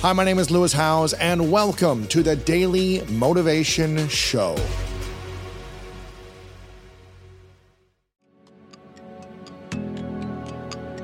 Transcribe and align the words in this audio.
Hi, 0.00 0.12
my 0.12 0.22
name 0.22 0.38
is 0.38 0.48
Lewis 0.48 0.72
Howes, 0.72 1.12
and 1.14 1.50
welcome 1.50 2.06
to 2.06 2.22
the 2.22 2.36
Daily 2.36 3.02
Motivation 3.06 4.06
Show. 4.06 4.54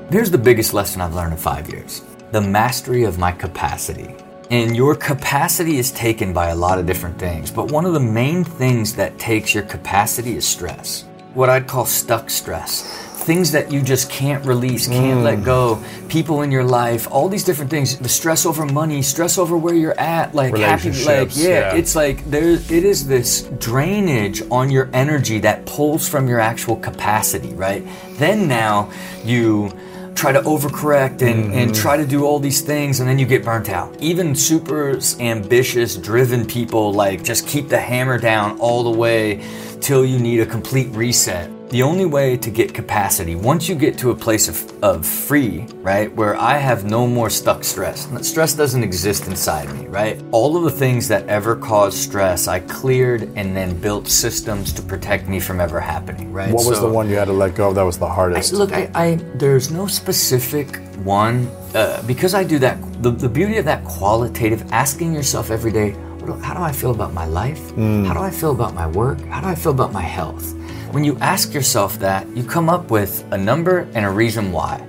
Here's 0.09 0.31
the 0.31 0.37
biggest 0.41 0.73
lesson 0.73 1.01
I've 1.01 1.13
learned 1.13 1.33
in 1.33 1.37
five 1.37 1.69
years 1.69 2.03
the 2.31 2.39
mastery 2.39 3.03
of 3.03 3.19
my 3.19 3.33
capacity. 3.33 4.15
And 4.49 4.77
your 4.77 4.95
capacity 4.95 5.77
is 5.77 5.91
taken 5.91 6.31
by 6.31 6.51
a 6.51 6.55
lot 6.55 6.79
of 6.79 6.85
different 6.85 7.19
things, 7.19 7.51
but 7.51 7.73
one 7.73 7.83
of 7.83 7.91
the 7.91 7.99
main 7.99 8.45
things 8.45 8.95
that 8.95 9.19
takes 9.19 9.53
your 9.53 9.63
capacity 9.63 10.37
is 10.37 10.47
stress. 10.47 11.03
What 11.33 11.49
I'd 11.49 11.67
call 11.67 11.85
stuck 11.85 12.29
stress 12.29 13.13
things 13.25 13.51
that 13.51 13.71
you 13.71 13.81
just 13.81 14.09
can't 14.09 14.45
release, 14.45 14.87
can't 14.87 15.19
mm. 15.19 15.23
let 15.23 15.43
go, 15.43 15.83
people 16.09 16.43
in 16.43 16.51
your 16.51 16.63
life, 16.63 17.07
all 17.11 17.27
these 17.27 17.43
different 17.43 17.71
things, 17.71 17.97
the 17.97 18.07
stress 18.07 18.45
over 18.45 18.65
money, 18.65 19.01
stress 19.01 19.37
over 19.37 19.57
where 19.57 19.73
you're 19.73 19.99
at, 19.99 20.35
like 20.35 20.55
happy 20.55 20.91
like 21.03 21.35
yeah, 21.35 21.47
yeah, 21.47 21.75
it's 21.75 21.95
like 21.95 22.23
there 22.25 22.51
it 22.51 22.71
is 22.71 23.07
this 23.07 23.41
drainage 23.57 24.43
on 24.51 24.69
your 24.69 24.89
energy 24.93 25.39
that 25.39 25.65
pulls 25.65 26.07
from 26.07 26.27
your 26.27 26.39
actual 26.39 26.75
capacity, 26.75 27.53
right? 27.53 27.85
Then 28.17 28.47
now 28.47 28.91
you 29.23 29.71
try 30.13 30.31
to 30.31 30.41
overcorrect 30.41 31.21
and, 31.21 31.45
mm-hmm. 31.45 31.53
and 31.53 31.75
try 31.75 31.97
to 31.97 32.05
do 32.05 32.25
all 32.25 32.39
these 32.39 32.61
things 32.61 32.99
and 32.99 33.09
then 33.09 33.19
you 33.19 33.25
get 33.25 33.43
burnt 33.43 33.69
out. 33.69 33.93
Even 34.01 34.33
super 34.33 34.97
ambitious, 35.19 35.97
driven 35.97 36.45
people 36.45 36.93
like 36.93 37.23
just 37.23 37.47
keep 37.47 37.67
the 37.69 37.79
hammer 37.79 38.17
down 38.17 38.57
all 38.59 38.83
the 38.83 38.97
way 38.97 39.43
till 39.81 40.05
you 40.05 40.17
need 40.19 40.39
a 40.39 40.45
complete 40.45 40.87
reset. 40.89 41.51
The 41.69 41.81
only 41.81 42.05
way 42.05 42.37
to 42.37 42.51
get 42.51 42.75
capacity, 42.75 43.33
once 43.33 43.67
you 43.67 43.73
get 43.73 43.97
to 43.97 44.11
a 44.11 44.15
place 44.15 44.47
of, 44.47 44.83
of 44.83 45.03
free, 45.03 45.65
right, 45.81 46.13
where 46.15 46.35
I 46.35 46.57
have 46.57 46.85
no 46.85 47.07
more 47.07 47.29
stuck 47.29 47.63
stress, 47.63 48.07
stress 48.21 48.53
doesn't 48.53 48.83
exist 48.83 49.27
inside 49.27 49.73
me, 49.73 49.87
right? 49.87 50.23
All 50.31 50.55
of 50.55 50.63
the 50.63 50.69
things 50.69 51.07
that 51.07 51.27
ever 51.27 51.55
caused 51.55 51.97
stress, 51.97 52.47
I 52.47 52.59
cleared 52.59 53.23
and 53.35 53.57
then 53.57 53.81
built 53.81 54.07
systems 54.07 54.71
to 54.73 54.83
protect 54.83 55.27
me 55.27 55.39
from 55.39 55.59
ever 55.59 55.79
happening, 55.79 56.31
right? 56.31 56.53
What 56.53 56.67
was 56.67 56.79
the 56.79 56.87
one 56.87 57.09
you 57.09 57.15
had 57.15 57.25
to 57.25 57.33
let 57.33 57.55
go 57.55 57.69
of 57.69 57.75
that 57.75 57.83
was 57.83 57.97
the 57.97 58.07
hardest? 58.07 58.53
I, 58.53 58.57
look, 58.57 58.71
I, 58.71 58.91
I, 58.93 59.15
there's 59.33 59.71
no 59.71 59.87
specific 59.87 60.77
one, 61.03 61.47
uh, 61.73 62.03
because 62.05 62.35
I 62.35 62.43
do 62.43 62.59
that, 62.59 62.77
the, 63.01 63.09
the 63.09 63.29
beauty 63.29 63.57
of 63.57 63.65
that 63.65 63.83
qualitative, 63.83 64.71
asking 64.71 65.13
yourself 65.13 65.49
every 65.49 65.71
day, 65.71 65.95
how 66.43 66.53
do 66.53 66.61
I 66.61 66.71
feel 66.71 66.91
about 66.91 67.13
my 67.13 67.25
life? 67.25 67.59
Mm. 67.73 68.05
How 68.05 68.13
do 68.13 68.19
I 68.19 68.29
feel 68.29 68.51
about 68.51 68.75
my 68.75 68.87
work? 68.87 69.19
How 69.25 69.41
do 69.41 69.47
I 69.47 69.55
feel 69.55 69.71
about 69.71 69.91
my 69.91 70.01
health? 70.01 70.53
When 70.91 71.03
you 71.03 71.17
ask 71.19 71.53
yourself 71.53 71.99
that, 71.99 72.27
you 72.35 72.43
come 72.43 72.69
up 72.69 72.89
with 72.89 73.25
a 73.31 73.37
number 73.37 73.87
and 73.93 74.05
a 74.05 74.09
reason 74.09 74.51
why. 74.51 74.85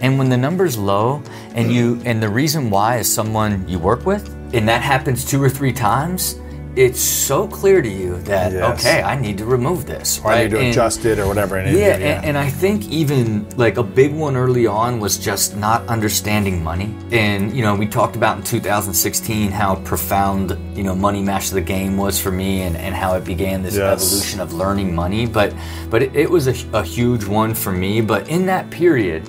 And 0.00 0.18
when 0.18 0.28
the 0.28 0.36
number's 0.36 0.78
low 0.78 1.22
and 1.54 1.72
you 1.72 2.00
and 2.04 2.22
the 2.22 2.28
reason 2.28 2.70
why 2.70 2.98
is 2.98 3.12
someone 3.12 3.68
you 3.68 3.78
work 3.78 4.06
with, 4.06 4.28
and 4.54 4.68
that 4.68 4.82
happens 4.82 5.24
two 5.24 5.42
or 5.42 5.50
three 5.50 5.72
times, 5.72 6.36
it's 6.74 7.00
so 7.00 7.46
clear 7.46 7.82
to 7.82 7.88
you 7.88 8.18
that 8.22 8.52
yes. 8.52 8.78
okay, 8.78 9.02
I 9.02 9.18
need 9.20 9.36
to 9.38 9.44
remove 9.44 9.84
this, 9.84 10.18
or 10.20 10.30
right? 10.30 10.38
I 10.38 10.42
need 10.44 10.50
to 10.50 10.58
and, 10.58 10.68
adjust 10.68 11.04
it 11.04 11.18
or 11.18 11.26
whatever. 11.26 11.60
yeah, 11.62 11.70
yeah. 11.70 11.94
And, 11.94 12.24
and, 12.24 12.38
I 12.38 12.48
think 12.48 12.88
even 12.88 13.48
like 13.58 13.76
a 13.76 13.82
big 13.82 14.14
one 14.14 14.36
early 14.36 14.66
on 14.66 14.98
was 14.98 15.18
just 15.18 15.56
not 15.56 15.86
understanding 15.86 16.64
money. 16.64 16.94
And 17.10 17.54
you 17.54 17.62
know, 17.62 17.74
we 17.74 17.86
talked 17.86 18.16
about 18.16 18.38
in 18.38 18.42
2016 18.42 19.50
how 19.50 19.76
profound 19.76 20.56
you 20.76 20.82
know 20.82 20.94
money 20.94 21.22
master 21.22 21.54
the 21.54 21.60
game 21.60 21.96
was 21.96 22.18
for 22.18 22.30
me, 22.30 22.62
and, 22.62 22.76
and 22.76 22.94
how 22.94 23.14
it 23.14 23.24
began 23.24 23.62
this 23.62 23.76
yes. 23.76 24.02
evolution 24.02 24.40
of 24.40 24.54
learning 24.54 24.94
money. 24.94 25.26
But 25.26 25.54
but 25.90 26.02
it, 26.02 26.16
it 26.16 26.30
was 26.30 26.48
a, 26.48 26.54
a 26.72 26.82
huge 26.82 27.24
one 27.24 27.54
for 27.54 27.72
me. 27.72 28.00
But 28.00 28.28
in 28.28 28.46
that 28.46 28.70
period 28.70 29.28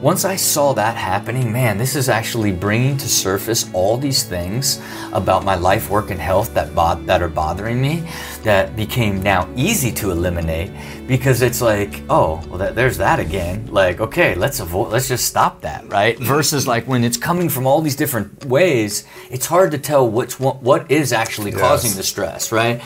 once 0.00 0.24
I 0.24 0.36
saw 0.36 0.72
that 0.74 0.96
happening, 0.96 1.50
man, 1.50 1.76
this 1.76 1.96
is 1.96 2.08
actually 2.08 2.52
bringing 2.52 2.96
to 2.98 3.08
surface 3.08 3.68
all 3.72 3.96
these 3.96 4.22
things 4.22 4.80
about 5.12 5.44
my 5.44 5.56
life, 5.56 5.90
work, 5.90 6.10
and 6.10 6.20
health 6.20 6.54
that 6.54 6.72
bo- 6.72 7.02
that 7.06 7.20
are 7.20 7.28
bothering 7.28 7.80
me 7.80 8.08
that 8.44 8.76
became 8.76 9.20
now 9.22 9.48
easy 9.56 9.90
to 9.92 10.12
eliminate 10.12 10.70
because 11.08 11.42
it's 11.42 11.60
like, 11.60 12.02
oh, 12.08 12.40
well, 12.48 12.58
that, 12.58 12.76
there's 12.76 12.96
that 12.98 13.18
again. 13.18 13.66
Like, 13.72 14.00
okay, 14.00 14.36
let's 14.36 14.60
avoid, 14.60 14.92
let's 14.92 15.08
just 15.08 15.24
stop 15.24 15.62
that, 15.62 15.88
right? 15.88 16.16
Versus 16.18 16.68
like 16.68 16.86
when 16.86 17.02
it's 17.02 17.16
coming 17.16 17.48
from 17.48 17.66
all 17.66 17.80
these 17.80 17.96
different 17.96 18.44
ways, 18.44 19.04
it's 19.30 19.46
hard 19.46 19.72
to 19.72 19.78
tell 19.78 20.08
which 20.08 20.38
one, 20.38 20.56
what 20.58 20.88
is 20.90 21.12
actually 21.12 21.50
yes. 21.50 21.60
causing 21.60 21.96
the 21.96 22.04
stress, 22.04 22.52
right? 22.52 22.80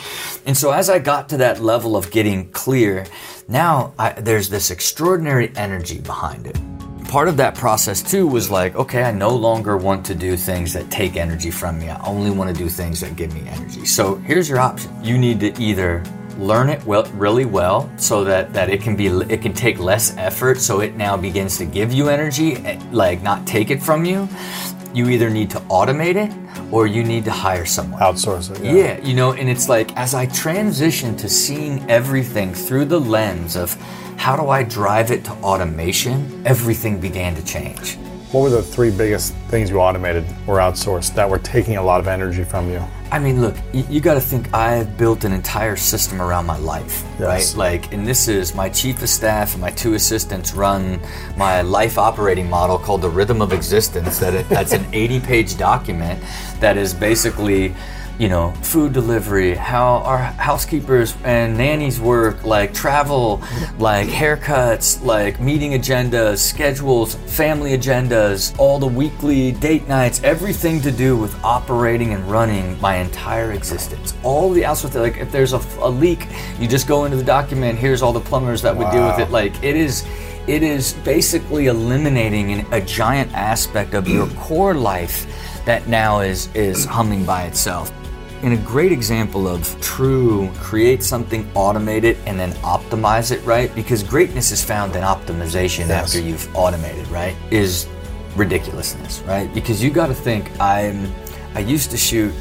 And 0.47 0.56
so 0.56 0.70
as 0.70 0.88
I 0.88 0.98
got 0.98 1.28
to 1.31 1.36
that 1.38 1.60
level 1.60 1.94
of 1.94 2.10
getting 2.10 2.50
clear, 2.53 3.04
now 3.48 3.92
I, 3.98 4.12
there's 4.12 4.48
this 4.48 4.70
extraordinary 4.70 5.53
energy 5.56 6.00
behind 6.00 6.47
it 6.47 6.59
part 7.12 7.28
of 7.28 7.36
that 7.36 7.54
process 7.54 8.02
too 8.02 8.26
was 8.26 8.50
like, 8.50 8.74
okay, 8.74 9.02
I 9.02 9.10
no 9.10 9.36
longer 9.36 9.76
want 9.76 10.06
to 10.06 10.14
do 10.14 10.34
things 10.34 10.72
that 10.72 10.90
take 10.90 11.16
energy 11.16 11.50
from 11.50 11.78
me. 11.78 11.90
I 11.90 12.02
only 12.06 12.30
want 12.30 12.48
to 12.48 12.56
do 12.56 12.70
things 12.70 13.00
that 13.02 13.16
give 13.16 13.34
me 13.34 13.46
energy. 13.50 13.84
So 13.84 14.14
here's 14.14 14.48
your 14.48 14.60
option. 14.60 14.90
You 15.04 15.18
need 15.18 15.38
to 15.40 15.52
either 15.60 16.02
learn 16.38 16.70
it 16.70 16.82
well, 16.86 17.04
really 17.12 17.44
well 17.44 17.92
so 17.98 18.24
that, 18.24 18.54
that 18.54 18.70
it 18.70 18.80
can 18.80 18.96
be 18.96 19.08
it 19.08 19.42
can 19.42 19.52
take 19.52 19.78
less 19.78 20.16
effort 20.16 20.58
so 20.58 20.80
it 20.80 20.96
now 20.96 21.14
begins 21.14 21.58
to 21.58 21.66
give 21.66 21.92
you 21.92 22.08
energy 22.08 22.56
eh, 22.64 22.80
like 22.92 23.22
not 23.22 23.46
take 23.46 23.70
it 23.70 23.82
from 23.82 24.06
you 24.06 24.26
you 24.94 25.10
either 25.10 25.28
need 25.28 25.50
to 25.50 25.60
automate 25.68 26.16
it 26.16 26.32
or 26.72 26.86
you 26.86 27.04
need 27.04 27.26
to 27.26 27.30
hire 27.30 27.66
someone 27.66 28.00
outsource 28.00 28.50
it 28.50 28.64
yeah. 28.64 28.72
yeah 28.72 29.00
you 29.06 29.12
know 29.12 29.34
and 29.34 29.50
it's 29.50 29.68
like 29.68 29.94
as 29.98 30.14
i 30.14 30.24
transition 30.26 31.14
to 31.14 31.28
seeing 31.28 31.78
everything 31.90 32.54
through 32.54 32.86
the 32.86 32.98
lens 32.98 33.54
of 33.54 33.76
how 34.22 34.37
do 34.37 34.50
I 34.50 34.62
drive 34.62 35.10
it 35.10 35.25
to 35.25 35.33
automation? 35.43 36.47
Everything 36.47 37.00
began 37.00 37.34
to 37.34 37.44
change. 37.44 37.97
What 38.31 38.43
were 38.43 38.50
the 38.50 38.62
three 38.62 38.93
biggest 38.93 39.34
things 39.49 39.69
you 39.69 39.81
automated 39.81 40.25
or 40.47 40.59
outsourced 40.59 41.16
that 41.16 41.28
were 41.28 41.41
taking 41.41 41.77
a 41.77 41.83
lot 41.83 41.99
of 41.99 42.06
energy 42.06 42.44
from 42.44 42.71
you? 42.71 42.81
I 43.10 43.19
mean, 43.19 43.41
look, 43.41 43.56
you, 43.72 43.84
you 43.91 44.00
got 44.00 44.15
to 44.15 44.21
think 44.21 44.55
I've 44.55 44.97
built 44.97 45.25
an 45.25 45.33
entire 45.33 45.75
system 45.75 46.22
around 46.22 46.47
my 46.47 46.56
life, 46.56 47.05
yes. 47.19 47.56
right? 47.56 47.59
Like, 47.59 47.93
and 47.93 48.06
this 48.06 48.28
is 48.28 48.55
my 48.55 48.69
chief 48.69 49.03
of 49.03 49.09
staff 49.09 49.55
and 49.55 49.60
my 49.60 49.71
two 49.71 49.94
assistants 49.94 50.54
run 50.54 51.00
my 51.37 51.62
life 51.62 51.99
operating 51.99 52.49
model 52.49 52.78
called 52.78 53.03
the 53.03 53.10
Rhythm 53.10 53.43
of 53.43 53.53
Existence. 53.53 54.21
That 54.21 54.34
it, 54.34 54.49
that's 54.49 54.72
an 54.72 54.84
80-page 54.93 55.59
document 55.59 56.22
that 56.60 56.77
is 56.77 56.94
basically 56.94 57.75
you 58.18 58.28
know, 58.28 58.52
food 58.62 58.92
delivery, 58.92 59.54
how 59.54 59.96
our 59.98 60.18
housekeepers 60.18 61.16
and 61.24 61.56
nannies 61.56 62.00
work, 62.00 62.44
like 62.44 62.72
travel, 62.72 63.42
like 63.78 64.08
haircuts, 64.08 65.02
like 65.04 65.40
meeting 65.40 65.72
agendas, 65.72 66.38
schedules, 66.38 67.14
family 67.26 67.76
agendas, 67.76 68.56
all 68.58 68.78
the 68.78 68.86
weekly 68.86 69.52
date 69.52 69.88
nights, 69.88 70.22
everything 70.22 70.80
to 70.80 70.90
do 70.90 71.16
with 71.16 71.34
operating 71.42 72.12
and 72.12 72.30
running 72.30 72.80
my 72.80 72.96
entire 72.96 73.52
existence. 73.52 74.14
All 74.22 74.50
the 74.50 74.62
outsourcing, 74.62 75.00
like 75.00 75.16
if 75.16 75.32
there's 75.32 75.52
a, 75.52 75.60
a 75.80 75.88
leak, 75.88 76.28
you 76.58 76.68
just 76.68 76.86
go 76.86 77.04
into 77.04 77.16
the 77.16 77.24
document, 77.24 77.78
here's 77.78 78.02
all 78.02 78.12
the 78.12 78.20
plumbers 78.20 78.62
that 78.62 78.76
would 78.76 78.84
wow. 78.84 78.92
deal 78.92 79.06
with 79.06 79.18
it. 79.28 79.32
Like 79.32 79.62
it 79.62 79.76
is 79.76 80.06
it 80.46 80.64
is 80.64 80.94
basically 81.04 81.66
eliminating 81.66 82.52
an, 82.52 82.72
a 82.72 82.80
giant 82.80 83.32
aspect 83.32 83.94
of 83.94 84.08
your 84.08 84.26
core 84.30 84.74
life 84.74 85.26
that 85.64 85.86
now 85.86 86.20
is 86.20 86.48
is 86.54 86.84
humming 86.84 87.24
by 87.24 87.44
itself. 87.44 87.92
And 88.42 88.54
a 88.54 88.56
great 88.56 88.91
example 88.91 89.47
of 89.47 89.80
true 89.80 90.50
create 90.54 91.03
something, 91.03 91.44
automate 91.53 92.03
it, 92.03 92.16
and 92.26 92.38
then 92.38 92.50
optimize 92.62 93.30
it, 93.30 93.44
right? 93.44 93.72
Because 93.75 94.03
greatness 94.03 94.50
is 94.50 94.64
found 94.64 94.97
in 94.97 95.03
optimization 95.03 95.88
yes. 95.88 95.91
after 95.91 96.20
you've 96.20 96.54
automated, 96.56 97.06
right? 97.08 97.36
Is 97.50 97.88
ridiculousness, 98.34 99.20
right? 99.22 99.53
Because 99.54 99.82
you 99.82 99.91
got 99.91 100.08
to 100.08 100.14
think 100.14 100.50
I'm 100.60 101.12
I 101.54 101.60
used 101.60 101.91
to 101.91 101.97
shoot 101.97 102.32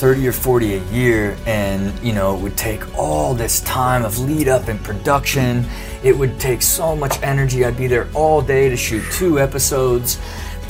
30 0.00 0.28
or 0.28 0.32
40 0.32 0.74
a 0.74 0.84
year 0.84 1.36
and 1.46 1.98
you 2.02 2.14
know 2.14 2.34
it 2.34 2.40
would 2.40 2.56
take 2.56 2.98
all 2.98 3.34
this 3.34 3.60
time 3.60 4.02
of 4.02 4.18
lead 4.18 4.48
up 4.48 4.68
and 4.68 4.82
production 4.82 5.62
it 6.02 6.16
would 6.16 6.40
take 6.40 6.62
so 6.62 6.96
much 6.96 7.22
energy 7.22 7.66
i'd 7.66 7.76
be 7.76 7.86
there 7.86 8.08
all 8.14 8.40
day 8.40 8.70
to 8.70 8.78
shoot 8.78 9.04
two 9.12 9.38
episodes 9.38 10.18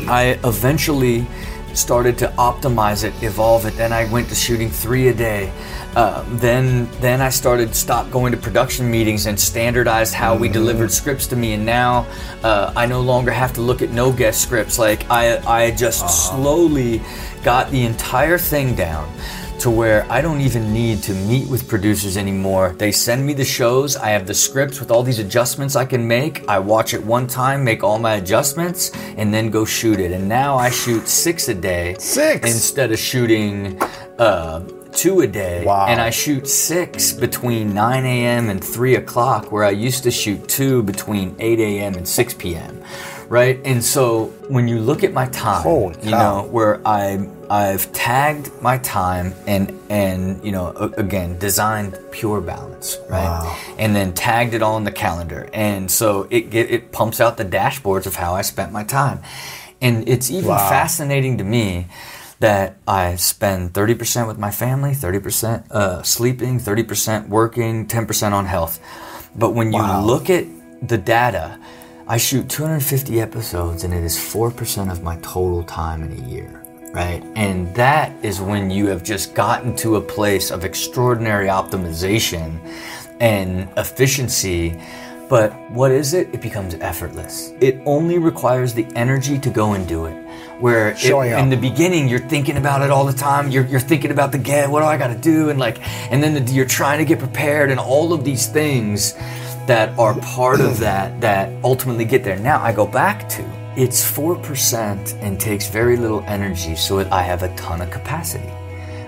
i 0.09 0.37
eventually 0.43 1.29
started 1.77 2.19
to 2.19 2.29
optimize 2.39 3.05
it, 3.05 3.15
evolve 3.23 3.67
it. 3.67 3.77
Then 3.77 3.93
I 3.93 4.11
went 4.11 4.29
to 4.29 4.35
shooting 4.35 4.71
three 4.71 5.09
a 5.09 5.15
day. 5.15 5.53
Uh, 5.97 6.25
then 6.37 6.89
then 7.01 7.21
I 7.21 7.31
started 7.31 7.75
stop 7.75 8.11
going 8.11 8.31
to 8.33 8.39
production 8.39 8.91
meetings 8.91 9.27
and 9.27 9.39
standardized 9.39 10.15
how 10.15 10.37
we 10.37 10.49
delivered 10.49 10.93
scripts 10.93 11.27
to 11.29 11.37
me. 11.37 11.55
And 11.55 11.67
now 11.67 12.07
uh, 12.43 12.73
I 12.77 12.87
no 12.87 13.01
longer 13.01 13.31
have 13.31 13.53
to 13.55 13.61
look 13.61 13.83
at 13.83 13.91
no 13.91 14.13
guest 14.13 14.41
scripts. 14.43 14.79
Like 14.79 15.11
I 15.11 15.39
I 15.39 15.71
just 15.73 16.05
uh-huh. 16.05 16.37
slowly 16.37 17.03
got 17.43 17.71
the 17.71 17.85
entire 17.85 18.39
thing 18.39 18.75
down 18.75 19.13
to 19.61 19.71
where 19.71 20.11
I 20.11 20.23
don't 20.23 20.41
even 20.41 20.73
need 20.73 21.03
to 21.03 21.13
meet 21.13 21.47
with 21.47 21.69
producers 21.69 22.17
anymore. 22.17 22.75
They 22.79 22.91
send 22.91 23.27
me 23.27 23.35
the 23.35 23.45
shows, 23.45 23.95
I 23.95 24.09
have 24.09 24.27
the 24.27 24.33
scripts 24.33 24.81
with 24.81 24.91
all 24.91 25.03
these 25.03 25.19
adjustments 25.19 25.77
I 25.77 25.85
can 25.85 26.09
make. 26.09 26.49
I 26.49 26.59
watch 26.59 26.95
it 26.95 27.05
one 27.05 27.27
time, 27.27 27.63
make 27.63 27.85
all 27.85 27.99
my 27.99 28.15
adjustments, 28.15 28.91
and 29.19 29.35
then 29.35 29.51
go 29.51 29.67
shoot 29.67 30.01
it. 30.01 30.13
And 30.13 30.27
now 30.27 30.57
I 30.57 30.71
shoot 30.71 31.07
six 31.07 31.49
a 31.49 31.55
day. 31.55 31.95
Six? 31.99 32.51
Instead 32.51 32.91
of 32.91 32.99
shooting 32.99 33.79
uh, 34.19 34.61
two 34.93 35.21
a 35.21 35.27
day. 35.27 35.67
Wow. 35.67 35.89
And 35.89 36.01
I 36.01 36.09
shoot 36.09 36.49
six 36.49 37.13
between 37.13 37.75
9 37.75 38.07
a.m. 38.07 38.49
and 38.49 38.65
3 38.65 38.95
o'clock, 38.95 39.53
where 39.53 39.65
I 39.65 39.71
used 39.71 40.03
to 40.05 40.11
shoot 40.11 40.49
two 40.49 40.83
between 40.83 41.37
8 41.39 41.61
a.m. 41.61 41.95
and 41.97 42.09
6 42.09 42.35
p.m 42.35 42.83
right? 43.29 43.61
And 43.65 43.85
so 43.85 44.25
when 44.49 44.67
you 44.67 44.81
look 44.81 45.05
at 45.05 45.13
my 45.13 45.27
time, 45.27 45.63
Holy 45.63 45.95
you 46.03 46.11
cow. 46.11 46.43
know, 46.43 46.49
where 46.49 46.85
I 46.85 47.29
I've 47.51 47.93
tagged 47.93 48.51
my 48.63 48.79
time 48.79 49.35
and 49.47 49.77
and 49.91 50.43
you 50.45 50.53
know 50.53 50.69
again 50.97 51.39
designed 51.39 51.99
pure 52.13 52.41
balance, 52.41 52.97
right? 53.11 53.25
Wow. 53.27 53.57
And 53.79 53.95
then 53.97 54.15
tagged 54.15 54.55
it 54.55 54.63
all 54.63 54.77
in 54.77 54.85
the 54.85 54.93
calendar, 54.93 55.49
and 55.53 55.91
so 55.91 56.29
it 56.31 56.51
get, 56.51 56.71
it 56.71 56.93
pumps 56.93 57.21
out 57.21 57.37
the 57.37 57.45
dashboards 57.45 58.07
of 58.07 58.15
how 58.15 58.35
I 58.35 58.43
spent 58.43 58.71
my 58.73 58.85
time, 58.85 59.21
and 59.83 60.09
it's 60.09 60.31
even 60.31 60.49
Wow. 60.51 60.69
fascinating 60.69 61.39
to 61.39 61.45
me 61.45 61.89
that 62.39 62.77
I 62.89 63.17
spend 63.17 63.75
30% 63.75 64.27
with 64.27 64.39
my 64.39 64.51
family, 64.51 64.93
30% 64.93 65.71
uh, 65.73 66.03
sleeping, 66.03 66.59
30% 66.59 67.29
working, 67.29 67.87
10% 67.87 68.33
on 68.33 68.47
health. 68.47 68.81
But 69.37 69.51
when 69.51 69.73
you 69.73 69.83
Wow. 69.83 70.01
look 70.01 70.31
at 70.31 70.47
the 70.89 70.97
data, 70.97 71.59
I 72.09 72.17
shoot 72.17 72.49
250 72.49 73.21
episodes 73.21 73.85
and 73.85 73.93
it 73.93 74.03
is 74.03 74.17
4% 74.17 74.91
of 74.91 75.03
my 75.03 75.17
total 75.17 75.63
time 75.65 76.03
in 76.03 76.13
a 76.25 76.29
year, 76.29 76.60
right? 76.93 77.23
And 77.37 77.73
that 77.75 78.13
is 78.25 78.41
when 78.41 78.71
you 78.71 78.87
have 78.89 79.03
just 79.03 79.35
gotten 79.35 79.75
to 79.77 79.97
a 79.97 80.01
place 80.01 80.51
of 80.51 80.65
extraordinary 80.65 81.49
optimization 81.49 82.59
and 83.21 83.69
efficiency. 83.77 84.81
But 85.29 85.53
what 85.71 85.93
is 85.93 86.13
it? 86.15 86.35
It 86.35 86.41
becomes 86.41 86.75
effortless. 86.75 87.53
It 87.61 87.81
only 87.87 88.19
requires 88.19 88.75
the 88.75 88.87
energy 88.97 89.39
to 89.39 89.51
go 89.51 89.75
and 89.75 89.87
do 89.87 90.07
it. 90.07 90.17
Where 90.59 90.91
it- 90.91 90.97
in 91.39 91.49
the 91.49 91.57
beginning 91.57 92.09
you're 92.09 92.19
thinking 92.29 92.57
about 92.57 92.83
it 92.83 92.91
all 92.91 93.05
the 93.07 93.13
time. 93.13 93.51
You're, 93.51 93.65
you're 93.67 93.79
thinking 93.81 94.11
about 94.11 94.33
the 94.33 94.39
get. 94.39 94.69
What 94.69 94.81
do 94.81 94.87
I 94.87 94.97
got 94.97 95.09
to 95.09 95.15
do? 95.17 95.49
And 95.51 95.59
like, 95.61 95.79
and 96.13 96.23
then 96.23 96.35
the, 96.45 96.53
you're 96.53 96.67
trying 96.67 96.99
to 96.99 97.05
get 97.05 97.19
prepared 97.21 97.71
and 97.71 97.79
all 97.79 98.13
of 98.13 98.25
these 98.25 98.47
things 98.47 99.15
that 99.67 99.97
are 99.99 100.19
part 100.21 100.61
of 100.61 100.79
that 100.81 101.21
that 101.21 101.53
ultimately 101.63 102.05
get 102.05 102.25
there. 102.25 102.39
Now 102.39 102.61
I 102.61 102.73
go 102.73 102.85
back 102.87 103.29
to 103.31 103.43
it's 103.77 104.05
four 104.05 104.37
percent 104.37 105.15
and 105.21 105.39
takes 105.41 105.69
very 105.69 105.97
little 105.97 106.23
energy, 106.27 106.77
so 106.77 106.97
that 106.99 107.13
I 107.13 107.23
have 107.23 107.43
a 107.43 107.55
ton 107.57 107.81
of 107.81 107.91
capacity 107.91 108.51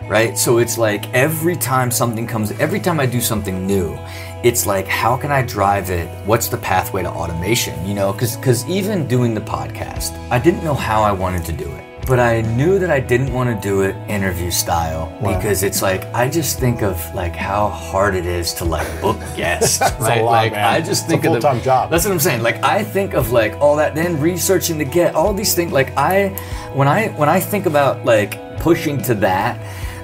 right? 0.08 0.36
So 0.36 0.58
it's 0.58 0.76
like 0.76 1.12
every 1.14 1.56
time 1.56 1.90
something 1.90 2.26
comes, 2.26 2.52
every 2.60 2.80
time 2.80 3.00
I 3.00 3.06
do 3.06 3.20
something 3.20 3.66
new, 3.66 3.98
it's 4.42 4.66
like 4.66 4.86
how 4.86 5.16
can 5.16 5.30
I 5.30 5.42
drive 5.42 5.88
it? 5.90 6.06
What's 6.26 6.48
the 6.48 6.58
pathway 6.58 7.02
to 7.02 7.08
automation? 7.08 7.86
You 7.86 7.94
know, 7.94 8.12
because 8.12 8.68
even 8.68 9.06
doing 9.06 9.32
the 9.32 9.40
podcast, 9.40 10.12
I 10.30 10.38
didn't 10.38 10.64
know 10.64 10.74
how 10.74 11.02
I 11.02 11.12
wanted 11.12 11.44
to 11.46 11.52
do 11.52 11.70
it. 11.70 11.91
But 12.12 12.20
I 12.20 12.42
knew 12.42 12.78
that 12.78 12.90
I 12.90 13.00
didn't 13.00 13.32
want 13.32 13.48
to 13.48 13.68
do 13.68 13.80
it 13.80 13.96
interview 14.06 14.50
style 14.50 15.10
Wow. 15.22 15.34
because 15.34 15.62
it's 15.62 15.80
like 15.80 16.04
I 16.12 16.28
just 16.28 16.60
think 16.60 16.82
of 16.82 17.00
like 17.14 17.34
how 17.34 17.70
hard 17.70 18.14
it 18.14 18.26
is 18.26 18.52
to 18.60 18.66
like 18.66 18.86
book 19.00 19.16
guests, 19.34 19.80
right? 19.98 20.20
lot, 20.20 20.30
like 20.30 20.52
man. 20.52 20.62
I 20.62 20.82
just 20.82 20.90
It's 20.90 21.00
a 21.04 21.06
think 21.06 21.24
of 21.24 21.32
the 21.32 21.40
full-time 21.40 21.62
job. 21.62 21.90
That's 21.90 22.04
what 22.04 22.12
I'm 22.12 22.20
saying. 22.20 22.42
Like 22.42 22.62
I 22.62 22.84
think 22.84 23.14
of 23.14 23.32
like 23.32 23.58
all 23.62 23.76
that, 23.76 23.94
then 23.94 24.20
researching 24.20 24.78
to 24.78 24.84
get 24.84 25.14
all 25.14 25.32
these 25.32 25.54
things. 25.54 25.72
Like 25.72 25.96
I, 25.96 26.28
when 26.74 26.86
I 26.86 27.08
when 27.16 27.30
I 27.30 27.40
think 27.40 27.64
about 27.64 28.04
like 28.04 28.58
pushing 28.58 29.00
to 29.04 29.14
that, 29.14 29.56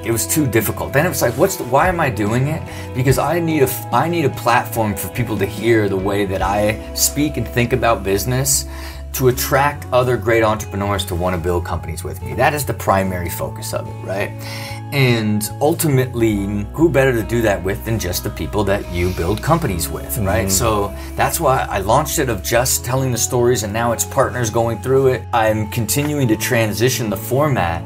it 0.02 0.10
was 0.10 0.26
too 0.26 0.46
difficult. 0.46 0.94
Then 0.94 1.05
it 1.05 1.10
was 1.10 1.20
like, 1.20 1.37
what's 1.37 1.56
the, 1.56 1.64
why 1.64 1.88
am 1.88 2.00
I 2.00 2.08
doing 2.08 2.49
it? 2.49 2.62
Because 2.94 3.19
I 3.19 3.38
need 3.38 3.64
a 3.64 3.70
I 3.93 4.08
need 4.08 4.25
a 4.25 4.31
platform 4.31 4.96
for 4.96 5.08
people 5.10 5.37
to 5.37 5.44
hear 5.44 5.90
the 5.90 5.99
way 5.99 6.25
that 6.25 6.40
I 6.40 6.81
speak 6.94 7.37
and 7.37 7.46
think 7.46 7.75
about 7.75 8.02
business. 8.02 8.64
To 9.19 9.26
attract 9.26 9.85
other 9.93 10.17
great 10.17 10.44
entrepreneurs 10.44 11.05
to 11.06 11.17
want 11.17 11.35
to 11.35 11.43
build 11.43 11.65
companies 11.65 12.05
with 12.05 12.23
me. 12.23 12.35
That 12.35 12.55
is 12.55 12.65
the 12.65 12.73
primary 12.73 13.29
focus 13.29 13.75
of 13.75 13.88
it, 13.88 14.06
right? 14.06 14.31
And 14.93 15.43
ultimately, 15.61 16.65
who 16.73 16.88
better 16.88 17.12
to 17.12 17.25
do 17.25 17.43
that 17.43 17.61
with 17.65 17.85
than 17.85 17.99
just 17.99 18.23
the 18.23 18.31
people 18.31 18.62
that 18.65 18.88
you 18.93 19.11
build 19.15 19.43
companies 19.43 19.88
with, 19.88 20.19
right? 20.19 20.47
Mm-hmm. 20.47 20.50
So 20.50 20.94
that's 21.17 21.41
why 21.41 21.67
I 21.69 21.81
launched 21.81 22.20
it 22.20 22.29
of 22.29 22.44
just 22.44 22.85
telling 22.85 23.11
the 23.11 23.19
stories, 23.19 23.65
and 23.65 23.73
now 23.73 23.91
it's 23.91 24.05
partners 24.05 24.50
going 24.50 24.81
through 24.82 25.09
it. 25.09 25.23
I'm 25.32 25.69
continuing 25.73 26.29
to 26.29 26.37
transition 26.37 27.11
the 27.11 27.17
format 27.17 27.82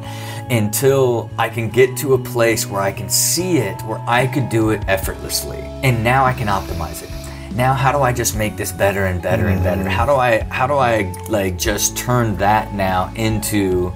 until 0.51 1.31
I 1.39 1.49
can 1.49 1.71
get 1.71 1.97
to 1.97 2.13
a 2.13 2.19
place 2.19 2.67
where 2.67 2.83
I 2.83 2.93
can 2.93 3.09
see 3.09 3.57
it, 3.57 3.81
where 3.85 4.05
I 4.07 4.27
could 4.27 4.51
do 4.51 4.69
it 4.69 4.85
effortlessly. 4.87 5.61
And 5.83 6.05
now 6.05 6.27
I 6.27 6.35
can 6.35 6.49
optimize 6.49 7.03
it. 7.03 7.22
Now 7.55 7.75
how 7.75 7.93
do 7.93 7.99
I 7.99 8.13
just 8.13 8.37
make 8.37 8.57
this 8.57 8.73
better 8.73 9.07
and 9.07 9.21
better 9.23 9.49
and 9.49 9.63
better? 9.63 9.89
How 9.89 10.07
do 10.07 10.13
I 10.13 10.41
how 10.45 10.67
do 10.67 10.75
I 10.75 11.13
like 11.29 11.59
just 11.59 11.97
turn 11.97 12.37
that 12.39 12.73
now 12.75 13.13
into 13.15 13.93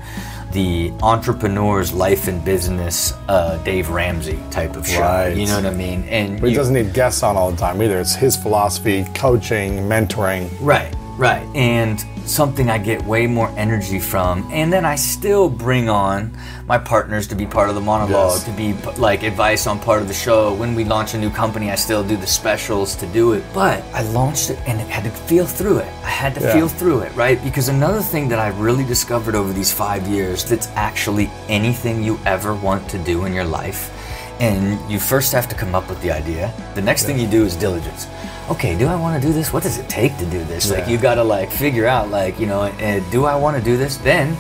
the 0.53 0.91
entrepreneur's 1.03 1.93
life 1.93 2.29
and 2.29 2.43
business 2.45 3.13
uh, 3.29 3.59
Dave 3.65 3.91
Ramsey 3.91 4.39
type 4.51 4.75
of 4.77 4.87
show. 4.87 5.01
Right. 5.01 5.37
You 5.37 5.47
know 5.47 5.57
what 5.57 5.67
I 5.67 5.75
mean? 5.75 6.05
And 6.05 6.41
But 6.41 6.47
he 6.47 6.53
you- 6.53 6.57
doesn't 6.59 6.73
need 6.75 6.95
guests 6.95 7.23
on 7.23 7.37
all 7.37 7.51
the 7.51 7.57
time 7.59 7.83
either. 7.83 7.99
It's 8.01 8.15
his 8.15 8.37
philosophy, 8.37 9.05
coaching, 9.15 9.81
mentoring. 9.81 10.49
Right, 10.61 10.95
right. 11.17 11.47
And 11.55 12.05
something 12.27 12.69
I 12.69 12.79
get 12.79 13.05
way 13.05 13.27
more 13.27 13.49
energy 13.57 14.01
from. 14.01 14.49
And 14.53 14.73
then 14.73 14.85
I 14.85 14.97
still 14.97 15.49
bring 15.49 15.89
on 15.89 16.37
my 16.67 16.77
partners 16.77 17.29
to 17.29 17.35
be 17.37 17.47
part 17.47 17.69
of 17.69 17.77
the 17.77 17.81
monologue, 17.81 18.33
Yes. 18.35 18.45
to 18.45 18.51
be 18.51 18.73
like 19.01 19.23
advice 19.23 19.67
on 19.69 19.79
part 19.79 20.03
of 20.03 20.09
the 20.09 20.15
show. 20.15 20.53
When 20.55 20.75
we 20.75 20.85
launch 20.85 21.15
a 21.15 21.19
new 21.19 21.31
company, 21.31 21.71
I 21.71 21.77
still 21.77 22.03
do 22.03 22.17
the 22.17 22.27
specials 22.27 22.97
to 22.97 23.07
do 23.07 23.33
it. 23.35 23.45
But 23.55 23.85
I 23.95 24.03
launched 24.03 24.51
it 24.51 24.59
and 24.67 24.81
it 24.81 24.89
had 24.89 25.05
to 25.05 25.11
feel 25.11 25.47
through 25.47 25.79
it. 25.79 25.89
I 26.05 26.09
had 26.11 26.35
to 26.35 26.41
Yeah. 26.41 26.53
feel 26.53 26.69
through 26.69 27.01
it, 27.01 27.15
right? 27.15 27.43
Because 27.45 27.69
another 27.69 28.01
thing 28.03 28.29
that 28.31 28.41
I've 28.41 28.59
really 28.59 28.85
discovered 28.85 29.37
over 29.37 29.53
these 29.53 29.71
five 29.73 30.07
years 30.09 30.45
that's 30.45 30.69
actually 30.75 31.31
anything 31.49 32.03
you 32.03 32.19
ever 32.27 32.55
want 32.55 32.89
to 32.89 32.99
do 32.99 33.25
in 33.27 33.33
your 33.33 33.45
life. 33.45 33.91
And 34.39 34.79
you 34.91 34.99
first 35.01 35.33
have 35.33 35.49
to 35.49 35.55
come 35.55 35.75
up 35.75 35.89
with 35.89 36.01
the 36.03 36.11
idea. 36.13 36.53
The 36.75 36.83
next 36.83 37.05
thing 37.05 37.19
you 37.19 37.27
do 37.27 37.45
is 37.45 37.57
diligence. 37.57 38.07
Okay, 38.51 38.77
do 38.79 38.87
I 38.87 38.95
want 38.95 39.21
to 39.21 39.27
do 39.27 39.33
this? 39.33 39.53
What 39.53 39.63
does 39.63 39.79
it 39.79 39.89
take 39.89 40.17
to 40.19 40.27
do 40.27 40.45
this? 40.45 40.71
Like 40.71 40.87
you 40.89 40.99
gotta 40.99 41.25
like 41.25 41.51
figure 41.51 41.87
out 41.87 42.11
like 42.11 42.39
you 42.39 42.47
know, 42.47 42.63
uh, 42.63 43.01
do 43.11 43.25
I 43.25 43.35
want 43.35 43.57
to 43.57 43.63
do 43.63 43.77
this? 43.77 43.97
Then 43.97 44.37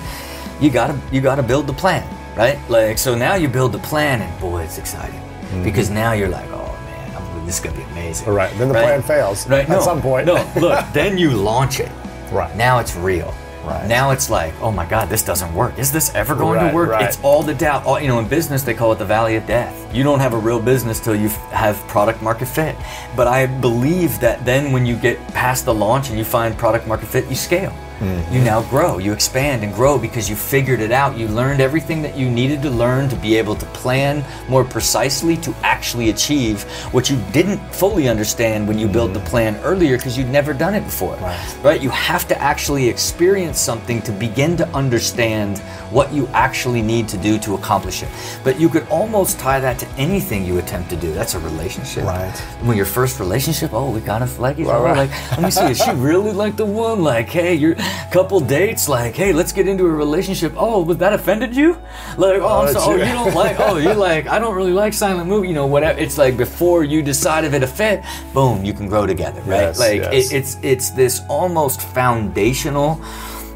you 0.60 0.70
gotta 0.70 0.98
you 1.10 1.20
gotta 1.20 1.42
build 1.42 1.66
the 1.66 1.72
plan, 1.72 2.06
right? 2.36 2.58
Like 2.68 2.98
so 2.98 3.14
now 3.14 3.34
you 3.34 3.48
build 3.48 3.72
the 3.72 3.78
plan, 3.80 4.20
and 4.22 4.40
boy, 4.40 4.62
it's 4.62 4.78
exciting 4.78 5.20
because 5.64 5.90
now 5.90 6.12
you're 6.12 6.28
like, 6.28 6.48
oh 6.50 6.72
man, 6.84 7.16
I'm, 7.16 7.46
this 7.46 7.58
is 7.58 7.64
gonna 7.64 7.76
be 7.76 7.82
amazing. 7.84 8.28
Right. 8.28 8.52
Then 8.58 8.68
the 8.68 8.74
plan 8.74 9.02
fails 9.02 9.48
Right? 9.48 9.62
at 9.62 9.68
no, 9.70 9.80
some 9.80 10.00
point. 10.02 10.26
no, 10.26 10.34
look, 10.60 10.84
then 10.92 11.16
you 11.18 11.30
launch 11.30 11.80
it. 11.80 11.90
Right. 12.30 12.54
Now 12.56 12.78
it's 12.80 12.94
real. 12.96 13.34
Right. 13.66 13.86
Now 13.88 14.10
it's 14.12 14.30
like, 14.30 14.54
oh 14.60 14.70
my 14.70 14.86
God, 14.86 15.08
this 15.08 15.22
doesn't 15.22 15.52
work. 15.54 15.76
Is 15.78 15.90
this 15.92 16.14
ever 16.14 16.34
going 16.34 16.58
Right, 16.58 16.68
to 16.70 16.74
work? 16.74 16.90
right. 16.90 17.04
It's 17.04 17.18
all 17.22 17.42
the 17.42 17.54
doubt. 17.54 17.84
All, 17.84 18.00
you 18.00 18.08
know, 18.08 18.18
in 18.20 18.28
business 18.28 18.62
they 18.62 18.74
call 18.74 18.92
it 18.92 18.98
the 18.98 19.04
valley 19.04 19.36
of 19.36 19.46
death. 19.46 19.74
You 19.94 20.02
don't 20.04 20.20
have 20.20 20.34
a 20.34 20.38
real 20.38 20.60
business 20.60 21.00
till 21.00 21.16
you 21.16 21.28
have 21.50 21.76
product 21.88 22.22
market 22.22 22.46
fit. 22.46 22.76
But 23.16 23.26
I 23.26 23.46
believe 23.46 24.20
that 24.20 24.44
then 24.44 24.72
when 24.72 24.86
you 24.86 24.96
get 24.96 25.18
past 25.28 25.64
the 25.64 25.74
launch 25.74 26.08
and 26.10 26.18
you 26.18 26.24
find 26.24 26.56
product 26.56 26.86
market 26.86 27.06
fit, 27.06 27.28
you 27.28 27.34
scale. 27.36 27.74
Mm-hmm. 27.98 28.34
You 28.34 28.42
now 28.42 28.62
grow, 28.68 28.98
you 28.98 29.12
expand 29.12 29.64
and 29.64 29.72
grow 29.72 29.98
because 29.98 30.28
you 30.28 30.36
figured 30.36 30.80
it 30.80 30.92
out. 30.92 31.16
You 31.16 31.28
learned 31.28 31.60
everything 31.60 32.02
that 32.02 32.16
you 32.16 32.30
needed 32.30 32.60
to 32.62 32.70
learn 32.70 33.08
to 33.08 33.16
be 33.16 33.36
able 33.36 33.56
to 33.56 33.66
plan 33.66 34.24
more 34.48 34.64
precisely 34.64 35.36
to 35.38 35.54
actually 35.62 36.10
achieve 36.10 36.64
what 36.92 37.08
you 37.08 37.16
didn't 37.32 37.58
fully 37.74 38.08
understand 38.08 38.68
when 38.68 38.78
you 38.78 38.86
built 38.86 39.14
the 39.14 39.20
plan 39.20 39.56
earlier 39.64 39.96
because 39.96 40.18
you'd 40.18 40.28
never 40.28 40.52
done 40.52 40.74
it 40.74 40.84
before. 40.84 41.16
Right. 41.16 41.56
right? 41.62 41.80
You 41.80 41.90
have 41.90 42.28
to 42.28 42.38
actually 42.40 42.88
experience 42.88 43.58
something 43.58 44.02
to 44.02 44.12
begin 44.12 44.56
to 44.58 44.68
understand 44.68 45.58
what 45.90 46.12
you 46.12 46.26
actually 46.28 46.82
need 46.82 47.08
to 47.08 47.16
do 47.16 47.38
to 47.38 47.54
accomplish 47.54 48.02
it. 48.02 48.08
But 48.44 48.60
you 48.60 48.68
could 48.68 48.86
almost 48.88 49.38
tie 49.38 49.60
that 49.60 49.78
to 49.78 49.88
anything 49.90 50.44
you 50.44 50.58
attempt 50.58 50.90
to 50.90 50.96
do. 50.96 51.12
That's 51.12 51.34
a 51.34 51.38
relationship. 51.40 52.04
Right. 52.04 52.36
When 52.62 52.76
your 52.76 52.86
first 52.86 53.20
relationship, 53.20 53.72
oh, 53.72 53.90
we 53.90 54.00
kind 54.00 54.22
of 54.22 54.38
like 54.38 54.58
each 54.58 54.66
other. 54.66 54.94
Like, 54.94 55.10
let 55.32 55.42
me 55.42 55.50
see, 55.50 55.64
is 55.70 55.82
she 55.82 55.90
really 55.94 56.32
like 56.32 56.56
the 56.56 56.66
one? 56.66 57.02
Like, 57.02 57.28
hey, 57.28 57.54
you're 57.54 57.74
couple 58.10 58.40
dates. 58.40 58.88
Like, 58.88 59.14
hey, 59.14 59.32
let's 59.32 59.52
get 59.52 59.68
into 59.68 59.84
a 59.86 59.90
relationship. 59.90 60.54
Oh, 60.56 60.82
was 60.82 60.98
that 60.98 61.12
offended 61.12 61.54
you? 61.54 61.72
Like, 62.16 62.40
oh, 62.42 62.66
that's 62.66 62.76
uh, 62.76 62.80
so, 62.80 62.92
oh, 62.92 62.96
you. 62.96 63.04
you 63.04 63.12
don't 63.12 63.34
like. 63.34 63.56
Oh, 63.58 63.76
you're 63.76 63.94
like, 63.94 64.26
I 64.26 64.38
don't 64.38 64.54
really 64.54 64.72
like 64.72 64.92
silent 64.92 65.28
movie. 65.28 65.48
You 65.48 65.54
know, 65.54 65.66
whatever. 65.66 65.98
It's 65.98 66.18
like 66.18 66.36
before 66.36 66.84
you 66.84 67.02
decide 67.02 67.44
if 67.44 67.52
it 67.52 67.66
fit, 67.66 68.02
boom, 68.32 68.64
you 68.64 68.72
can 68.72 68.88
grow 68.88 69.06
together, 69.06 69.40
right? 69.42 69.60
Yes, 69.60 69.78
like, 69.78 70.00
yes. 70.02 70.32
It, 70.32 70.36
it's 70.36 70.58
it's 70.62 70.90
this 70.90 71.22
almost 71.28 71.82
foundational 71.82 73.02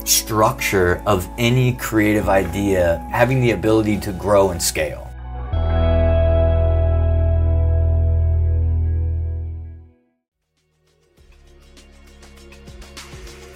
structure 0.04 1.02
of 1.06 1.28
any 1.38 1.74
creative 1.74 2.28
idea 2.28 2.98
having 3.10 3.40
the 3.40 3.52
ability 3.52 3.98
to 3.98 4.12
grow 4.12 4.50
and 4.50 4.62
scale. 4.62 5.09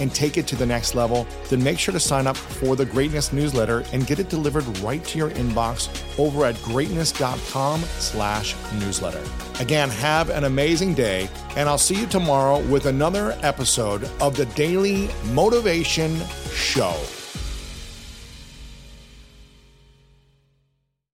and 0.00 0.14
take 0.14 0.36
it 0.36 0.46
to 0.48 0.56
the 0.56 0.66
next 0.66 0.94
level, 0.94 1.26
then 1.48 1.62
make 1.62 1.78
sure 1.78 1.92
to 1.92 2.00
sign 2.00 2.26
up 2.26 2.36
for 2.36 2.76
the 2.76 2.86
Greatness 2.86 3.32
newsletter 3.32 3.84
and 3.92 4.06
get 4.06 4.18
it 4.18 4.28
delivered 4.28 4.66
right 4.78 5.04
to 5.04 5.18
your 5.18 5.30
inbox 5.30 5.88
over 6.18 6.44
at 6.44 6.60
greatness.com 6.62 7.80
slash 7.80 8.54
newsletter. 8.74 9.22
Again, 9.60 9.90
have 9.90 10.30
an 10.30 10.44
amazing 10.44 10.94
day, 10.94 11.28
and 11.56 11.68
I'll 11.68 11.78
see 11.78 11.98
you 11.98 12.06
tomorrow 12.06 12.60
with 12.68 12.86
another 12.86 13.36
episode 13.42 14.04
of 14.20 14.36
the 14.36 14.46
Daily 14.46 15.08
Motivation 15.32 16.20
Show. 16.52 16.94